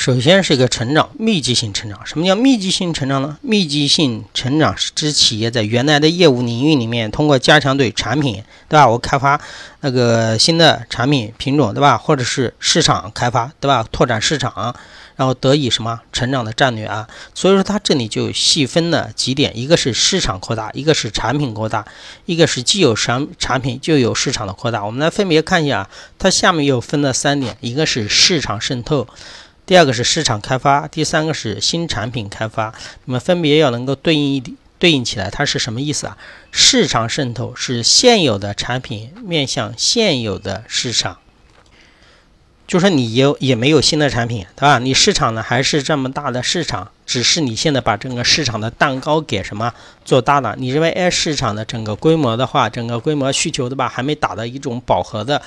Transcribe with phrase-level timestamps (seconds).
[0.00, 2.06] 首先是一个成长，密集性成长。
[2.06, 3.36] 什么叫密集性成长呢？
[3.42, 8.88] 密集性成长是指企业在原来的业务领域里面，通过加强对产品，对吧？
[8.88, 9.38] 我开发
[9.80, 11.98] 那个新的产品品种，对吧？
[11.98, 13.86] 或者是市场开发，对吧？
[13.92, 14.74] 拓展市场，
[15.16, 17.06] 然后得以什么成长的战略啊？
[17.34, 21.84] 所以说它这里就细分了几点，一个是市场扩大，一个是产品扩大，
[22.24, 24.82] 一个是既有产产品就有市场的扩大。
[24.82, 25.86] 我们来分别看一下，
[26.18, 29.06] 它下面又分了三点，一个是市场渗透。
[29.70, 32.74] 第二个是市场开发，第三个是新产品开发，
[33.04, 36.18] 你们分别要能够对应一对应起来，它是什么意思啊？
[36.50, 41.18] 市场渗透是现有的产品面向现有的市场，
[42.66, 44.80] 就说你有也没有新的产品，对吧？
[44.80, 49.72] 你市场呢还是这么大的市场，只是你现在把整个市场的蛋糕给什么
[50.04, 50.56] 做大了？
[50.58, 55.40] 你认为哎市场的整个规模的话，整个规模需求对吧，还没达到一种饱和的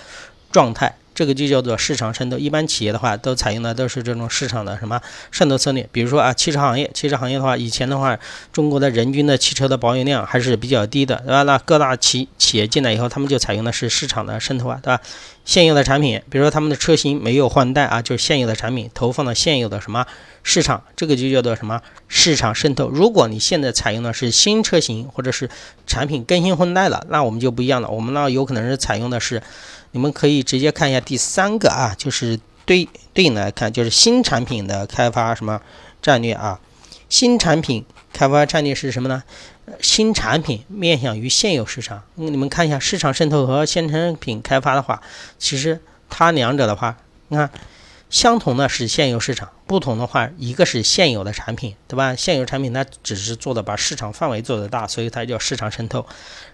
[0.50, 0.96] 状态。
[1.14, 2.38] 这个就叫做市场渗透。
[2.38, 5.00] 一般企业的话，都采用的都是这种市场的什么
[5.32, 5.88] 渗透策略。
[5.92, 8.18] 比如说啊，汽车行业，汽车行业的话，以前的话，
[8.52, 11.44] 中国的人均的汽车的保有量还是比较低的，对吧？
[11.44, 15.02] 那各大企企业进来以后，他们就采用的是市场的渗透啊，对吧？
[15.46, 20.06] 现有的产品，比如说他们的车型没有换代啊，就是现有的产品投放到现有的什么
[20.44, 22.90] 市场，这个就叫做什么市场渗透。
[22.90, 25.50] 如果你现在采用的是新车型或者是
[25.86, 29.42] 产品更新换代了，那我们就不一样了，我们呢有可能是采用的是。
[29.96, 35.62] 你们可以直接看一下第三个啊，就是对对应来看，就是新产品的开发什么
[36.02, 36.60] 战略啊？
[37.14, 39.22] 新产品开发战略是什么呢？
[39.80, 42.02] 新产品面向于现有市场。
[42.16, 45.00] 你们看一下市场渗透和新产品开发的话，
[45.38, 46.98] 其实它两者的话，
[47.28, 47.52] 你看。
[48.10, 52.16] 相同的是现有市场，不同的话，一个是现有的产品，对吧？
[52.16, 56.04] 现有产品它只是做的把市场范围做得大，所以它叫市场渗透。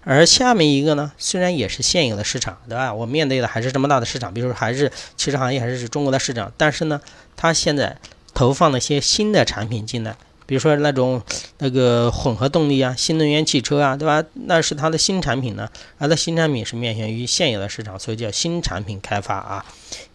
[0.03, 2.93] 而下面一个呢，虽然也是现有的市场，对吧？
[2.93, 6.99] 我面对的还是这么大的市场，比如说还是汽车行业，还是中国的市场，但是呢，
[7.37, 7.97] 它现在
[8.33, 10.17] 投放了一些新的产品进来。
[10.49, 11.21] 比如说那种
[11.59, 14.23] 那个混合动力啊，新能源汽车啊，对吧？
[14.33, 15.69] 那是它的新产品呢，
[15.99, 19.63] 而它新产品是面向于现有的市场，所以叫新产品开发啊。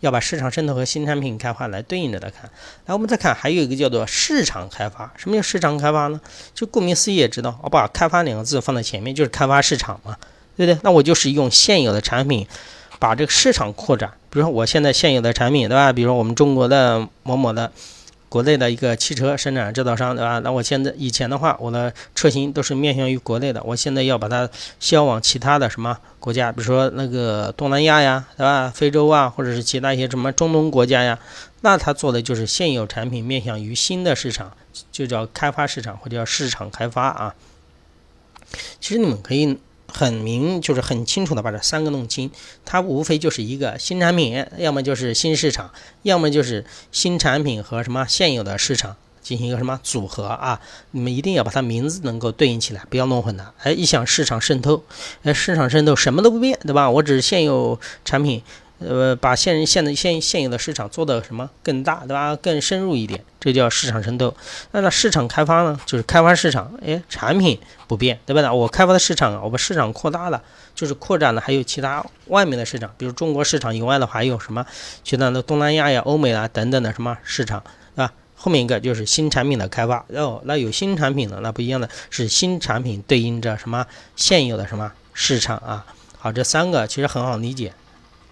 [0.00, 2.50] 要把市场渗透和新产品开发来对应着来看。
[2.86, 5.12] 来，我们再看，还有一个叫做市场开发。
[5.16, 6.20] 什么叫市场开发呢？
[6.53, 10.16] 就顾名思义也知道，我把开发两个字放在前面，就是开发市场嘛，
[10.56, 10.76] 对不对？
[10.82, 12.44] 那我就是用现有的产品
[12.98, 14.10] 把这个市场扩展。
[14.30, 15.92] 比如说我现在现有的产品，对吧？
[15.92, 17.70] 比如说我们中国的某某的。
[18.34, 20.41] 国内的一个汽车生产制造商，对吧？
[20.41, 24.50] 那我现在以前的话，我的车型都是面向于国内的，我现在要把它
[24.81, 28.72] 销往其他的什么国家，比如说那个东南亚呀，对吧？
[28.75, 31.17] 非洲啊，或者是其他一些什么中东国家呀，
[31.61, 34.53] 那他做的就是现有产品面向于新的市场，
[34.91, 37.37] 就叫开发市场或者叫市场开发啊。
[38.81, 39.61] 其实你们可以。
[39.97, 42.28] 很明，就是很清楚的把这三个弄清，
[42.65, 45.71] 它无非就是一个新产品，要么就是新市场，
[46.03, 50.60] 要么就是新产品和什么现有的市场进行一个什么组合啊？
[50.91, 53.54] 你们一定要把它名字能够对应起来，不要弄混了。
[53.62, 54.83] 哎，一想市场渗透，
[55.22, 56.91] 哎，市场渗透什么都不变，对吧？
[56.91, 58.43] 我只是现有产品。
[58.80, 62.36] 呃，把现现的现现有的市场做的什么更大，对吧？
[62.36, 64.34] 更深入一点，这叫市场渗透。
[64.72, 65.78] 那那市场开发呢？
[65.86, 68.52] 就是开发市场，哎，产品不变，对吧？
[68.52, 70.42] 我开发的市场啊，我把市场扩大了，
[70.74, 74.66] 就是扩展了，还有其他外面的市场，比如中国市场以外的话，还有什么
[75.02, 77.62] 其他的东南亚呀、欧美啊等等的什么市场，
[77.94, 78.12] 对吧？
[78.36, 80.04] 后面一个就是新产品的开发。
[80.08, 83.86] 哦，那有新产品了，那不一样的是新产品对应着什么
[84.16, 85.86] 现有的什么市场啊？
[86.18, 87.72] 好，这三个其实很好理解。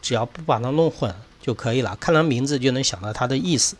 [0.02, 3.76] 只要不把它弄混就可以了，看它名字就能想到它的意思。